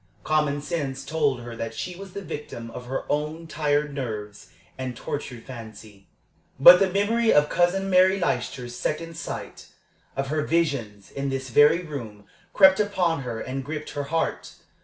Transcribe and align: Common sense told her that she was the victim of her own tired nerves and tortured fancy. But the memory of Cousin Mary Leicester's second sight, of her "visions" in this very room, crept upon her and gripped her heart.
Common 0.23 0.63
sense 0.63 1.05
told 1.05 1.41
her 1.41 1.55
that 1.55 1.75
she 1.75 1.95
was 1.95 2.13
the 2.13 2.23
victim 2.23 2.71
of 2.71 2.87
her 2.87 3.03
own 3.07 3.45
tired 3.45 3.93
nerves 3.93 4.47
and 4.75 4.97
tortured 4.97 5.43
fancy. 5.45 6.07
But 6.59 6.79
the 6.79 6.89
memory 6.89 7.31
of 7.31 7.49
Cousin 7.49 7.87
Mary 7.87 8.19
Leicester's 8.19 8.75
second 8.75 9.15
sight, 9.15 9.67
of 10.15 10.29
her 10.29 10.41
"visions" 10.41 11.11
in 11.11 11.29
this 11.29 11.51
very 11.51 11.83
room, 11.83 12.25
crept 12.51 12.79
upon 12.79 13.21
her 13.21 13.39
and 13.41 13.63
gripped 13.63 13.91
her 13.91 14.05
heart. 14.05 14.53